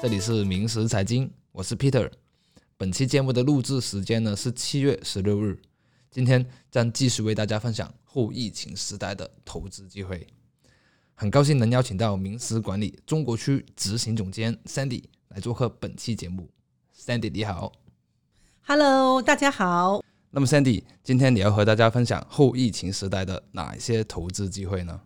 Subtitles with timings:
[0.00, 2.08] 这里是明时财经，我是 Peter。
[2.76, 5.60] 本期节目的录制时间呢是七月十六日，
[6.08, 10.24] 今天将继续为大家分享后疫情时代的投资机会。
[11.16, 16.48] 很高兴能邀请到名时管理中国区执行总监 Sandy 来做客本期节目。
[16.96, 17.72] Sandy 你好
[18.62, 20.00] ，Hello，大家好。
[20.30, 25.00] 那么 Sandy，今天你要和大家分享后疫情时代的哪一些投资机会呢？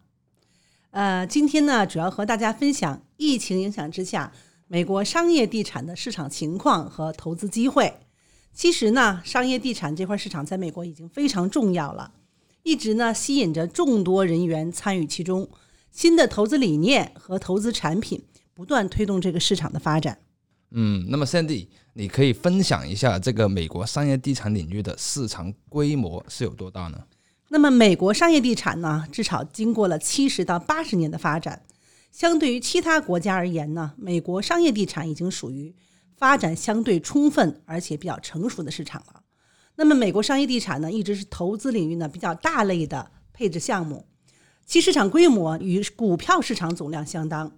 [0.91, 4.31] 呃，今天呢，主要和大家分享疫情影响之下。
[4.73, 7.93] 美国商业地产的市场情况和投资机会，
[8.55, 12.11] 其实呢，商业地产这块市场在美国已经非常重要了，
[12.63, 15.47] 一直呢吸引着众多人员参与其中。
[15.91, 20.19] 新的投资理念和投资产品不断推动这个市场的发展。
[20.71, 26.99] 嗯，那么 Sandy，你可以分享一下这个美国商业地产领域的市场规模是有多大呢？
[27.51, 31.61] 那么美国商业地产呢，至少经过了七十到八十年的发展。
[32.13, 35.75] 相对于其他国家而言呢，美国商业地产已经属于
[36.15, 39.23] 发展相对充分而且比较成熟的市场了。
[39.77, 44.07] 那么，美国商业地产呢，一直是投资领域呢比较大类的配置项目，
[44.67, 47.51] 其市场规模与股票市场总量相当。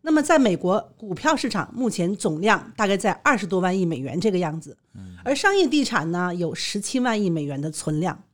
[0.00, 4.78] 那么，在美国股票市场目前总量大概在二十多万亿美元这个样子，
[5.22, 8.24] 而商业地产呢有十七万亿美元的存量。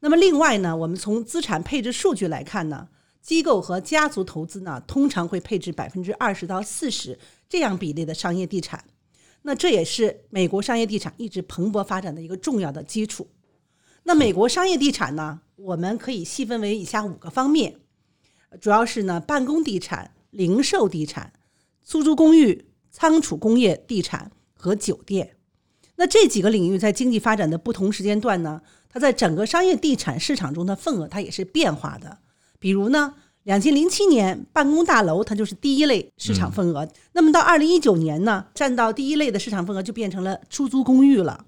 [0.00, 2.88] 那么，另外呢，我们从资产配置数据来看呢。
[3.24, 8.84] 机构和家族投资呢，通常会配置百分之二十到四十这样比例的商业地产，
[9.42, 13.26] 那这也是美国商业地产一直蓬勃发展的一个重要的基础。
[14.02, 17.80] 那美国商业地产呢，我们可以细分为以下五个方面，
[18.60, 21.32] 主要是呢办公地产、零售地产、
[21.82, 25.38] 出租公寓、仓储工业地产和酒店。
[25.96, 32.18] 那这几个领域在经济发展的不同时间段呢，它在整个商业地产市场中的份额它也是变化的。
[32.64, 33.12] 比如呢，
[33.42, 41.44] 两千零七年办公大楼它就是第一类市场份额，那么到二零一九年呢，占到第一类的市场份额就变成了出租公寓了。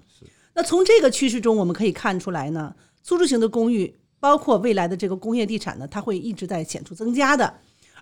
[0.53, 7.51] 那从这个趋势中我们可以看出来呢，租住型的公寓，包括未来的这个工业地产呢，它会一直在显著增加的，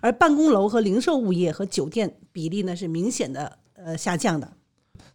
[0.02, 4.52] 而办公楼和零售物业和酒店比例呢是明显的呃下降的。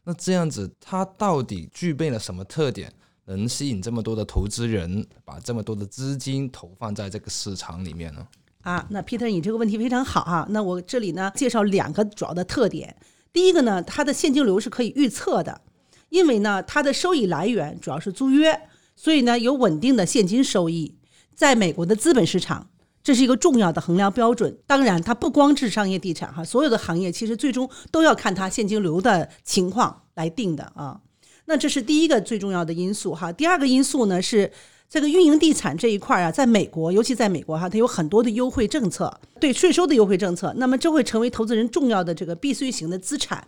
[0.06, 2.92] 那这样子，它到底具备了什么特点？
[3.26, 8.28] 能吸引这么多的投资人，把这么多的资金投放在这个市场里面呢？
[8.62, 10.46] 啊，那 Peter，你这个问题非常好哈。
[10.50, 12.96] 那我这里呢介绍两个主要的特点。
[13.34, 15.62] 第一个呢，它的现金流是可以预测的，
[16.10, 20.98] 因为呢它的收益来源主要是租约，所以呢有稳定的现金收益。
[21.34, 22.70] 在美国的资本市场，
[23.02, 24.56] 这是一个重要的衡量标准。
[24.68, 31.02] 当然，它不光是商业地产哈，所有的行业其实最终都要看它现金流的情况来定的啊。
[31.46, 33.32] 那这是第一个最重要的因素哈。
[33.32, 34.52] 第二个因素呢是
[34.90, 40.54] 这个运营地产这一块啊，在美国，尤其在美国哈，它有很多的优惠政策，对税收的优惠政策。
[40.58, 43.46] 那么这会成为投资人重要的这个避税型的资产。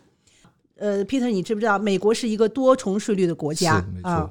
[0.78, 4.30] 呃，Peter，你知不知道美国是一个多重税率的国家啊？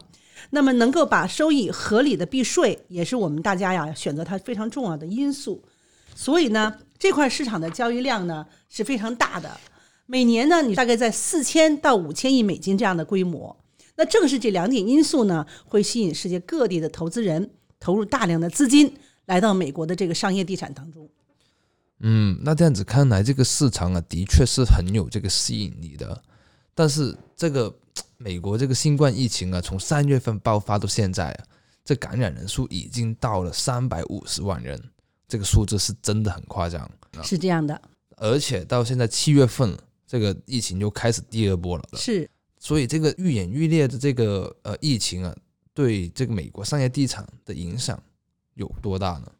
[0.51, 5.63] 那么能够把收益合理的避税，也是我们大家呀选择它非常重要的因素。
[6.15, 9.49] 所以呢，这块市场的交易量呢是非常大的。
[10.13, 13.57] 每年呢，你大概在四千到五千亿美金这样的规模。
[13.97, 17.49] 那正是这两点因素呢，会吸引世界各地的投资人
[17.81, 21.09] 投入大量的资金来到美国的这个商业地产当中。
[22.01, 26.23] 嗯，那这样子看来，这个市场啊，的确是很有这个吸引力的。
[26.75, 27.75] 但是，这个
[28.19, 31.45] 美国这个新冠疫情啊，从三月份爆发到现在啊，
[31.87, 34.79] 这感染人数已经到了三百五十万人，
[35.27, 36.87] 这个数字是真的很夸张。
[37.23, 37.81] 是这样的，
[38.19, 39.75] 而且到现在七月份。
[40.13, 42.29] 这个疫情就开始第二波了，是，
[42.59, 45.35] 所以这个愈演愈烈的这个呃疫情啊，
[45.73, 47.99] 对这个美国商业地产的影响
[48.53, 49.33] 有多大呢？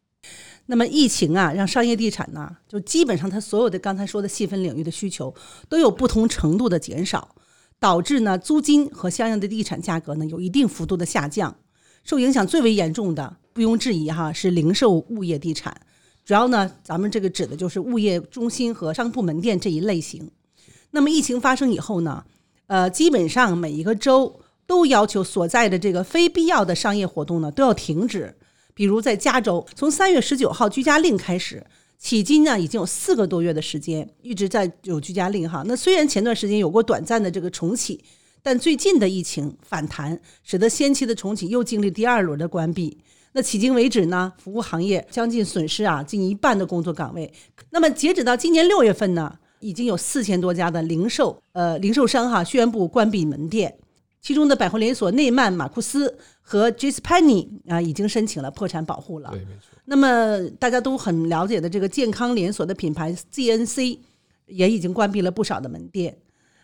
[0.65, 5.35] 那么疫情啊，让商业地产呢，就基本上它所有的刚才说的细分领域的需求
[5.69, 7.37] 都有不同程度的减少，
[7.79, 11.55] 导致呢租金和相应的地产价格呢有一定幅度的下降。
[12.03, 15.79] 受影响最为严重的，不庸置疑哈，是零售物业地产，
[16.25, 20.31] 主要呢咱们这个指的就是物业中心和商铺门店这一类型。
[20.93, 22.25] 那么疫情发生以后呢，
[22.69, 28.35] 呃，基本上每一个州都要求所在的这个非必要的商业活动呢都要停止。
[28.75, 31.63] 比如在加州，从三月十九号居家令开始，
[32.03, 35.63] 迄今呢已经有四个多月的时间一直在有居家令哈。
[35.67, 38.03] 那虽然前段时间有过短暂的这个重启，
[38.43, 42.97] 但最近的疫情反弹，使得先期的重启又经历第二轮的关闭。
[43.33, 47.33] 那迄今为止呢，服务行业将近损失啊近一半的工作岗位。
[47.71, 49.39] 那么截止到今年六月份呢？
[49.63, 53.75] 已经有四千多家的零售呃零售商哈宣布关闭门店，
[54.21, 59.31] 其中的百货连锁内曼、马库斯和 j c p e n y 啊已经申请了破产保护了。
[59.31, 59.79] 对，没错。
[59.85, 63.99] 那么大家都很了解的这个健康连锁的品牌 ZNC
[64.47, 66.19] 也已经关闭了不少的门店。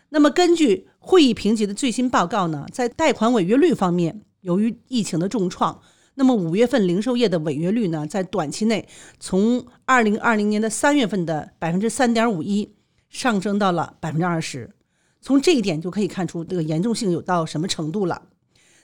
[0.09, 5.79] 那么，根据会议评级的最新报告呢，在贷款违约率方面，由于疫情的重创，
[6.15, 8.87] 那么五月份零售业的违约率呢，在短期内
[9.19, 12.67] 从二零二零年的三月份的百分之三点五一
[13.09, 14.69] 上升到了百分之二十。
[15.21, 18.21] 从这一点就可以看出这个严重性有到什么程度了。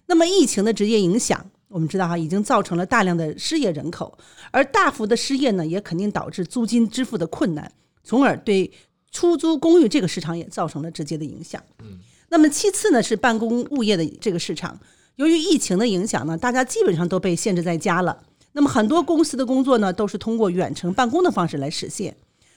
[0.07, 4.17] 那么，疫情的直接影响，我们知道哈，已经造成了大量的失业人口，
[4.51, 7.71] 而大幅的失业呢，也肯定导致租金支付的困难，
[8.03, 8.71] 从而对。
[9.11, 11.63] 出租公寓这个市场也造成了直接的影响。
[11.79, 14.77] 嗯，那么其次呢是办公物业的这个市场，
[15.15, 18.25] 由于疫情的影响呢，大家基本上都被限制在家了。
[18.51, 22.13] 那么很多公司的工作呢，都是通过远程办公的方式来实现。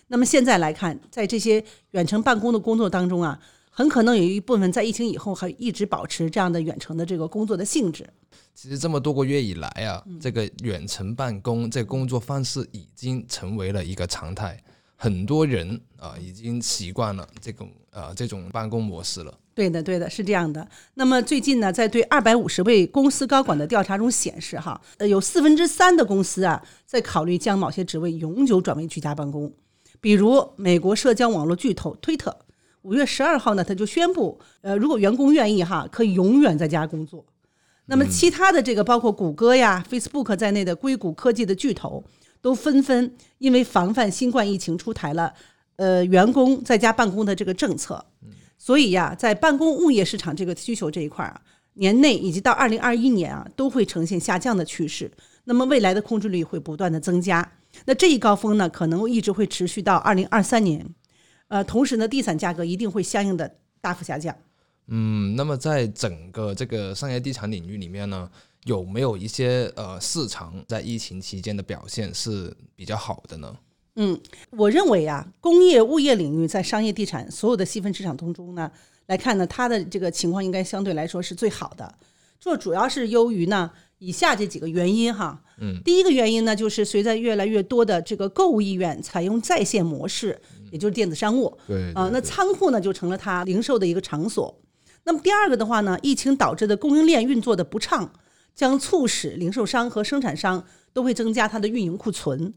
[0.08, 1.62] 那么现在来看，在这些
[1.92, 3.38] 远程办公的工作当中啊，
[3.70, 8.08] 很可能有一部分在疫情以后还一直保持这样的远程的这个工作的性质。
[8.54, 14.60] 其实这么多个月以来啊，这个远程办公这个工作方式已经成为了一个常态。
[15.00, 19.32] 很多人啊，已经习惯了这种呃这种办公模式了。
[19.54, 20.66] 对的，对的，是这样的。
[20.94, 29.52] 那么最近呢，在对二百五十位公司高管的调查中显示，哈，呃，有四分之三的公司啊，在考虑将某些职位永久转为居家办公。
[30.00, 32.36] 比如美国社交网络巨头推特，
[32.82, 37.24] 五月十二号呢，他就宣布，呃，如果员工愿意哈，可以永远在家工作。
[37.86, 42.04] 那么其他的这个包括谷歌呀、Facebook 在内的硅谷科技的巨头。
[42.40, 45.34] 都纷纷因为防范新冠疫情出台了，
[45.74, 48.02] 呃，员工在家办公的这个政策，
[48.56, 51.40] 所以呀，在办公物业市场这个需求这一块啊，
[51.74, 55.10] 年内以及到二零二一年啊，都会呈现下降的趋势。
[55.44, 57.44] 那么未来的控制率会不断的增加。
[57.86, 60.86] 那这一高峰呢，可能一直会持续到二零二三年。
[61.48, 64.36] 呃，同时呢，地产价格一定会相应的大幅下降。
[64.88, 68.30] 嗯，那么在整个这个商业地产领域里面呢？
[68.64, 73.56] 有没有一些呃市场在疫情期间的表现是比较好的呢？
[73.94, 74.20] 嗯，
[74.50, 78.70] 我认为啊，工业物业领域在商业地产所有的细分市场当中呢
[79.06, 81.94] 来看呢，它的这个情况应该相对来说是最好的。
[82.38, 85.42] 这主要是由于呢以下这几个原因哈。
[85.60, 90.40] 嗯，第一个原因呢，就是随着越来越多的这个购物意愿采用在线模式，
[90.70, 91.56] 也就是电子商务。
[91.66, 94.58] 对啊，那仓库呢就成了它零售的一个场所。
[95.04, 98.12] 那么第二个的话呢，疫情导致的供应链运作的不畅。
[98.54, 102.52] 将促使零售商和生产商都会增加它的运营库存。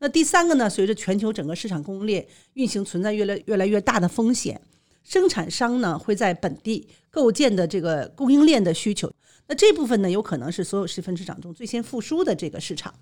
[0.00, 0.68] 那第三个呢？
[0.68, 4.60] 随着全球整个市场供应链运行存在越来越来越大的风险，
[5.02, 9.10] 生产商呢会在本地构建的这个供应链的需求。
[9.48, 12.94] 那这部分呢，有可能是所有细分市场中最先复苏的这个市场。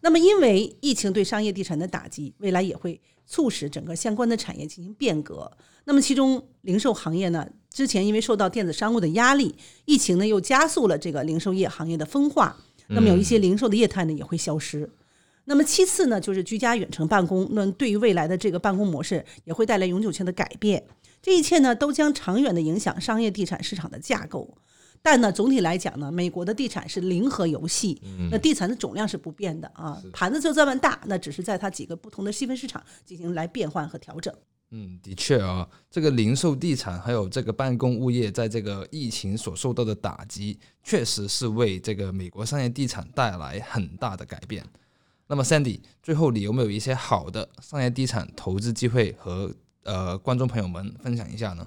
[0.00, 5.50] 那么，因为疫情对商业地产的打击，未来也会促使整个相关的产业进行变革。
[5.84, 7.48] 那么，其中零售行业呢？
[7.70, 9.54] 之前因为受到电子商务的压力，
[9.84, 12.56] 疫情呢又加速了这个零售业行业的分化，
[12.88, 14.88] 那么有一些零售的业态呢也会消失。
[15.44, 20.84] 那么其次呢，就是居家远程办公，那对于未来的这个办公模式也会带来永久性的改变。
[21.22, 24.56] 这一切呢都将长远的影响商业地产市场的架构。
[25.02, 28.00] 但呢，总体来讲呢，美国的地产是零和游戏，
[28.30, 34.34] 那地产的总量是不变的啊，盘子就这么大，那只是在它几个不同的细分市场进行来变换和调整。
[34.70, 44.62] 嗯，的确啊，这个零售地产还有这个办公物业，在这个疫情所受到的打击，确实是为这个美国商业地产带来很大的改变。
[45.26, 51.66] 那么，Sandy，最后你有没有一些好的商业地产投资机会和呃观众朋友们分享一下呢？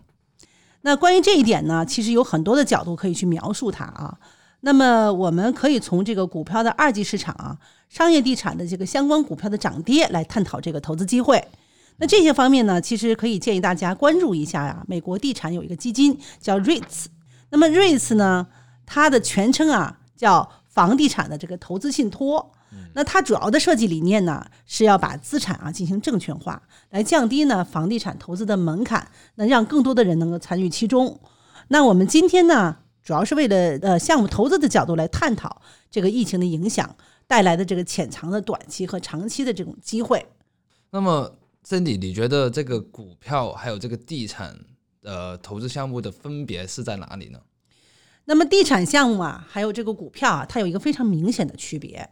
[0.82, 4.18] 那关于这一点呢，其实有很多的角度可以去描述它啊。
[4.62, 7.58] 那么，我们可以从这个股票的二级市场啊，
[7.90, 11.44] 商业地产的这个相关股票的涨跌来探讨这个投资机会。
[11.98, 14.84] 那这些方面呢，其实可以建议大家关注一下呀。
[14.88, 17.06] 美国地产有一个基金叫 REITs，
[17.50, 18.48] 那么 REITs 呢，
[18.86, 22.52] 它的全称啊叫房地产的这个投资信托。
[22.94, 31.20] 那它主要的设计理念呢，是要把资产啊进行证券化，来降低呢房地产投资的门槛，那让更多的人能够参与其中。
[31.68, 36.96] 那我们今天呢，主要是为了呃项目投资的角度来探讨这个疫情的影响
[37.28, 40.26] 带来的这个潜藏的短期和长期的这种机会。
[40.90, 41.38] 那么。
[41.64, 44.58] Cindy，你觉得这个股票还有这个地产
[45.04, 47.40] 呃投资项目的分别是在哪里呢？
[48.26, 52.10] 那么地产项目啊，还有这个股票啊，它有一个非常明显的区别，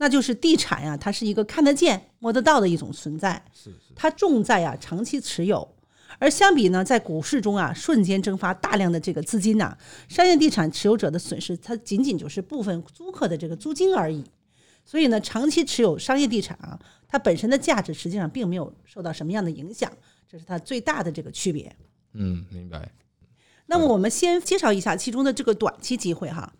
[0.00, 5.76] 那就是地产呀，它是一个看得见、摸得到的一种存在，是是，它重在啊长期持有，
[6.18, 9.76] 而相比呢，在股市中啊瞬间蒸发大量的这个资金呐，
[10.08, 14.24] 商业地产持有者的损失，它仅仅就是部分租客的这个租金而已。
[14.86, 19.92] 所以呢，长期持有商业地产啊，它本身的价值实际上并没有受到什么样的影响，
[20.26, 21.76] 这是它最大的这个区别。
[22.14, 22.90] 嗯，明白。
[23.66, 26.50] 那么我们先介绍一下其中的这个短期机会哈。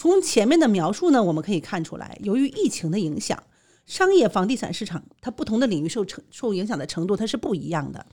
[0.00, 3.38] 从前面的描述呢，我们可以看出来，由于疫情的影响，
[3.84, 8.06] 商业房地产市场它不同的领域受成受影响的程度它是不一样的。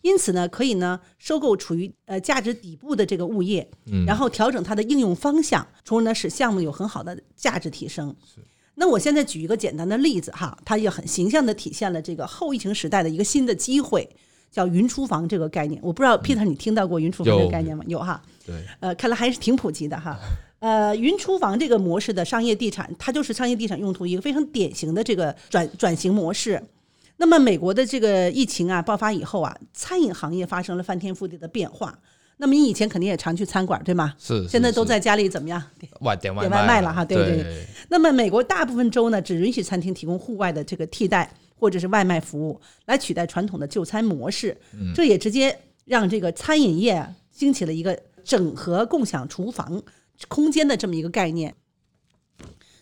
[0.00, 8.16] 因此呢，可以呢收购处于呃价值底部的这个物业，嗯然后调整它的应用方向，从而呢使项目有很好的价值提升。
[8.76, 14.08] 那我现在举一个简单的例子哈，它也很形象地体现了这个后疫情时代的一个新的机会，
[14.50, 15.78] 叫云厨房这个概念。
[15.84, 17.84] 我不知道 Peter 你听到过云厨房这个概念吗？
[17.86, 18.22] 有哈。
[18.46, 20.18] 对，呃，看来还是挺普及的哈。
[20.64, 26.58] 呃，云厨房这个模式的商业地产，它就是商业地产用途一个非常典型的这个转转型模式。
[27.18, 31.98] 那么，美国的这个疫情啊爆发以后啊，餐饮行业发生了翻天覆地的变化。
[32.38, 34.14] 那么你以前肯定也常去餐馆，对吗？
[34.18, 35.62] 是现在都在家里怎么样？
[36.00, 44.56] 外点外卖了哈对对对那么，美国大部分州呢，只允许餐厅提供户外的这个替代或者是外卖服务，来取代传统的就餐模式。
[44.72, 45.54] 嗯这也直接
[45.84, 49.80] 让这个餐饮业啊兴起了一个整合共享厨房
[50.28, 51.54] 空间的这么一个概念。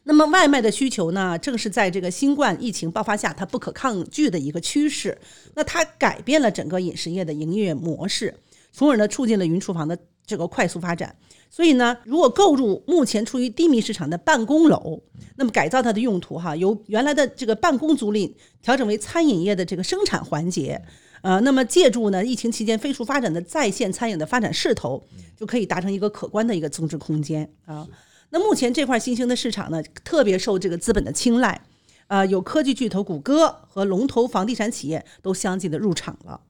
[0.05, 5.17] 那么，外卖的需求呢，正是在这个新冠疫情爆发下，它不可抗拒的一个趋势。
[5.55, 8.35] 那它改变了整个饮食业的营业模式，
[8.73, 9.97] 从而呢，促进了云厨房的
[10.27, 11.15] 这个快速发展。
[11.49, 15.01] 所以呢，如果购入目前处于低迷市场的办公楼，
[15.37, 20.83] 那么改造它的用途哈，由原来的这个办公租赁调整为餐饮业的这个生产环节，
[21.23, 25.03] 呃，那么借助呢疫情期间飞速发展的在线餐饮的发展势头，
[25.37, 27.87] 就可以达成一个可观的一个增值空间啊。
[28.31, 31.61] 那目前这块新兴的市场呢，特别受这个资本的青睐，
[32.09, 36.41] 呃，有科技巨头谷歌和龙头房地产企业都相继的入场了。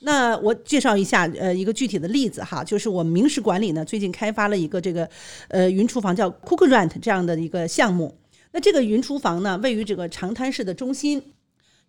[0.00, 5.08] 那我介绍一下，呃，一个具体的例子哈，就是我们明石管理呢最近开发了一个这个
[5.48, 8.18] 呃云厨房叫 Cook Rent 这样的一个项目。
[8.50, 11.22] 那这个云厨房呢，位于这个长滩市的中心。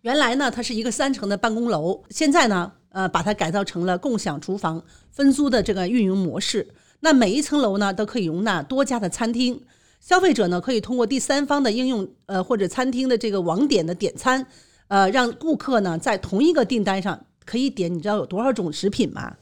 [0.02, 6.66] 原来呢，它是一个三层的办公楼，现在呢，呃，把它改造成了共享厨房分租的这个运营模式。
[7.00, 9.60] 那每一层楼呢，都可以容纳多家的餐厅，
[10.00, 14.46] 消费者呢可以通过第三方的应用，呃，或者餐厅的这个网点的点餐，
[14.88, 19.36] 呃，让顾客呢在同一个订单上可以点，你知道有多少种食品吗？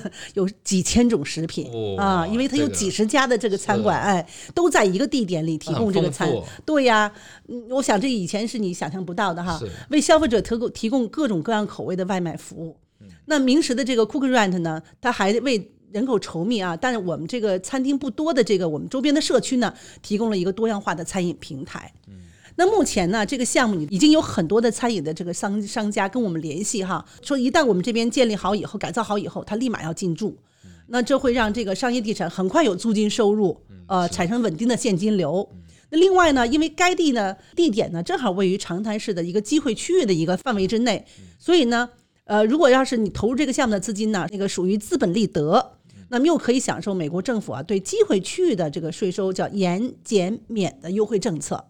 [0.34, 6.30] 有几千种食品、哦啊，因为它有几十家的这个餐馆，哎，都在一个地点里提供这个餐。
[6.64, 7.12] 对呀，
[7.48, 12.76] 嗯，我想这以前是你想象不到的哈，为消费者提供提供各种各样口味的外卖服务。
[13.26, 21.92] 那明食的这个 Cook Rent 呢，它还为人口稠密啊，但是我们这个餐厅不多的这个我们周边的社区呢，提供了一个多样化的餐饮平台。
[22.60, 30.36] 那目前呢，这个项目已经有很多的餐饮的这个商商家跟我们联系哈，说一旦我们这边建立好以后，改造好以后，他立马要进驻。
[30.88, 35.48] 那这会让这个商业地产很快有租金收入，呃，产生稳定的现金流。
[35.88, 41.02] 那另外呢，因为该地呢地点呢正好位于长滩市的一个机会区域的一个范围之内，
[41.38, 41.88] 所以呢，
[42.24, 45.78] 呃，如果要是你投入这个项目的资金呢，那个属于资本利得，
[46.10, 51.64] 那么又可以享受美国政府啊对机会区域的这个税收叫延减免的优惠政策。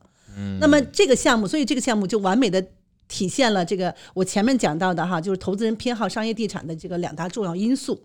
[0.60, 2.64] 那么这个项目，所以这个项目就完美的
[3.08, 8.00] 体现了这个我前面讲到的哈，就是投资人偏好商业地产的这个两大重要因素。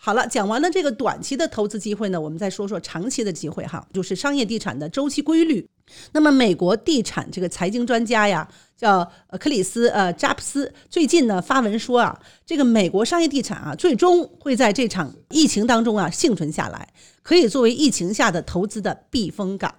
[0.00, 5.68] 好了，讲完了这个短期的投资机会呢，我们再说说长期的机会哈，就是商业地产的周期规律。
[6.12, 12.16] 那么，美国地产这个财经专家呀，叫呃克里斯呃扎普斯，最近呢发文说啊，
[12.46, 16.88] 这个美国商业地产啊，最终会在这场疫情当中啊幸存下来，
[17.22, 19.74] 可以作为疫情下的投资的避风港。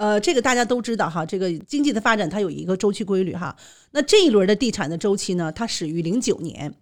[0.00, 3.54] 呃，这个大家都知道哈，这个经济的发展它有一个周期规律哈。
[3.90, 6.74] 那这一轮的地产的周期呢，它始于零九年，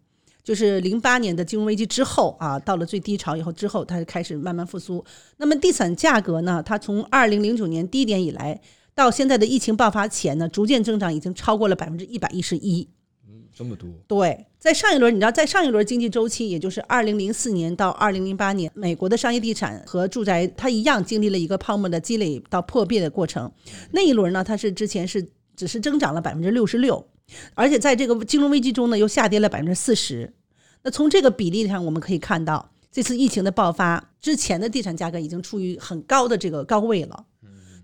[0.44, 5.04] 就是零八年的金融危机之后啊，到了最低潮以后之后，它就开始慢慢复苏。
[5.38, 8.60] 那么地产价格呢，它从二零零九年低点以来，
[8.94, 12.88] 到现在的疫情爆发前呢，逐渐增长已经超过了百分之一百一十一。
[13.28, 23.50] 嗯这么多，对，在上一轮，你知道，在上一轮经济周期，也就是二零零四年到二零零八年，美国的商业地产和住宅它一样经历了一个泡沫的积累到破灭的过程。
[23.92, 25.24] 那一轮呢，它是之前是
[25.54, 27.06] 只是增长了百分之六十六，
[27.54, 30.34] 而且在这个金融危机中呢，又下跌了百分之四十。
[30.82, 37.26] 那从这个比例上，我们可以看到，这次疫情的爆发之前的地产价格已经处于很高的这个高位了。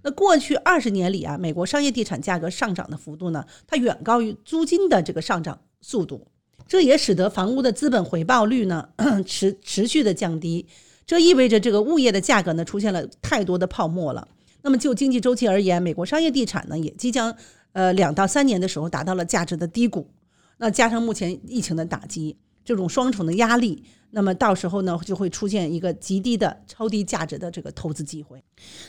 [0.02, 6.26] 那过去二十年里啊，美国商业地产价格上涨的幅度呢，它远高于租金的这个上涨速度，
[6.66, 8.88] 这也使得房屋的资本回报率呢
[9.26, 10.66] 持持续的降低。
[11.06, 14.26] 这意味着这个物业的价格呢出现了太多的泡沫了。
[14.62, 17.37] 那么就经济周期而言，美国商业地产呢也即将
[17.73, 20.09] 呃两到三年的时候达到了价值的低谷。
[20.56, 28.42] 那加上目前疫情的打击，这种双重的压力，那么到时候呢就会出现一个极低的超低价值的这个投资机会。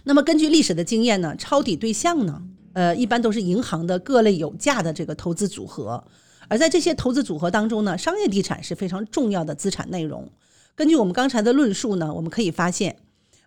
[0.05, 2.41] 那么根据历史的经验呢，抄底对象呢，
[2.72, 6.01] 呃，一般都是银行的各类有价的这个投资组合，
[6.47, 10.29] 而在这些投资组合当中呢，商业地产是非常重要的资产内容。
[10.75, 12.97] 根据我们刚才的论述呢，我们可以发现，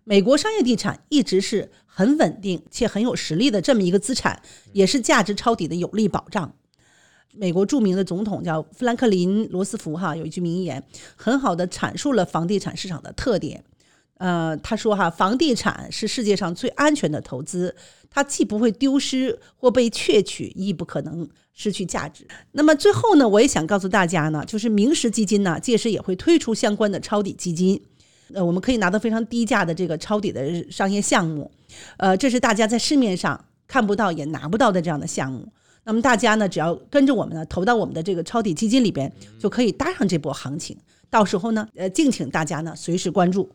[0.05, 4.41] 美国商业地产一直是很稳定且很有实力的这么一个资产，
[4.73, 6.55] 也是价值抄底的有力保障。
[7.35, 10.83] 美国著名的总统叫富兰克林·罗斯福哈，有一句名言，
[11.15, 13.63] 很好的阐述了房地产市场的特点。
[14.19, 17.75] 呃，他说哈，房地产是世界上最安全的投资，
[18.11, 22.27] 它既不会丢失或被窃取，亦不可能失去价值。
[22.53, 27.81] 那么最后呢，我也想告诉大家呢，就是明石基金呢，届时也会推出相关的抄底基金，
[28.35, 31.51] 呃，我们可以拿到非常低价的这个抄底的商业项目，
[31.97, 35.47] 呃，这是大家在市面上看不到也拿不到的这样的项目。
[35.85, 40.77] 那么大家呢，只要跟着我们呢，投到我们的这个抄底基金里边，就可以搭上这波行情。
[41.09, 43.49] 到时候呢，呃，敬请大家呢随时关注。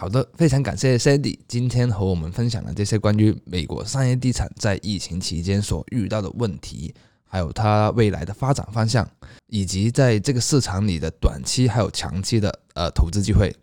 [0.00, 6.94] 好的，非常感谢 Sandy 今天和我们分享了这些关于美国商业地产在疫情期间所遇到的问题，
[7.28, 9.06] 还有它未来的发展方向，
[9.48, 13.54] 以及在这个市场里的短期还有长期的呃投资机会。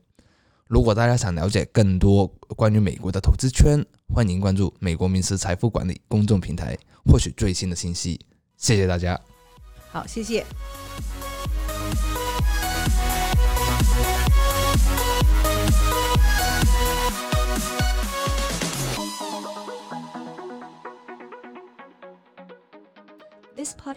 [0.68, 8.20] 如果大家想了解更多关于美国的投资圈，欢迎关注美国名师财富管理公众平台，获取最新的信息。
[8.58, 9.20] 谢谢大家。
[9.92, 10.46] 好，谢谢。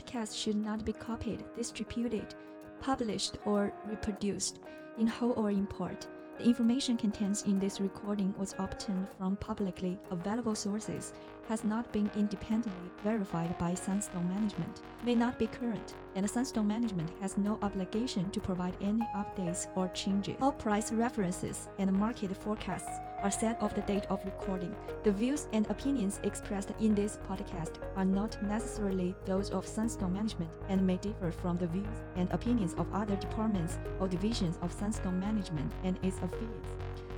[0.01, 2.35] Podcast should not be copied, distributed,
[2.81, 4.61] published, or reproduced
[4.99, 6.07] in whole or in part.
[6.39, 11.13] The information contained in this recording was obtained from publicly available sources,
[11.49, 17.11] has not been independently verified by Sunstone Management, may not be current, and Sunstone Management
[17.21, 20.37] has no obligation to provide any updates or changes.
[20.41, 24.75] All price references and market forecasts are set of the date of recording.
[25.03, 30.51] The views and opinions expressed in this podcast are not necessarily those of Sunstone Management
[30.69, 35.21] and may differ from the views and opinions of other departments or divisions of Sunstone
[35.21, 36.69] Management and its affiliates.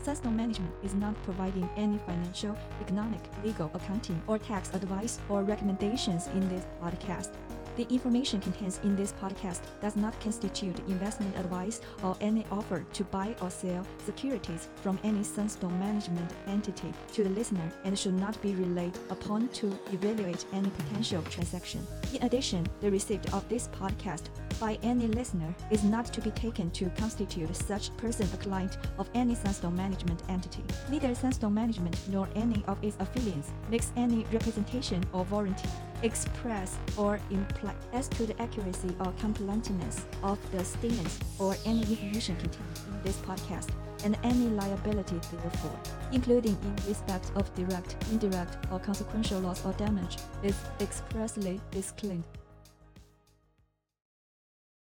[0.02, 6.26] Sunstone Management is not providing any financial, economic, legal, accounting, or tax advice or recommendations
[6.28, 7.31] in this podcast.
[7.77, 13.05] The information contained in this podcast does not constitute investment advice or any offer to
[13.05, 18.40] buy or sell securities from any Sunstone management entity to the listener and should not
[18.42, 21.87] be relied upon to evaluate any potential transaction.
[22.12, 24.24] In addition, the receipt of this podcast
[24.62, 29.11] by any listener is not to be taken to constitute such person a client of
[29.12, 30.62] any Sunstone management entity.
[30.88, 35.68] Neither Sunstone management nor any of its affiliates makes any representation or warranty
[36.05, 42.37] express or imply as to the accuracy or completeness of the statements or any information
[42.37, 43.68] contained in this podcast
[44.05, 45.77] and any liability therefore,
[46.12, 52.25] including in respect of direct, indirect, or consequential loss or damage, is expressly disclaimed.